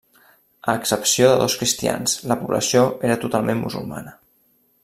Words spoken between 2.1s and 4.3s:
la població era totalment musulmana.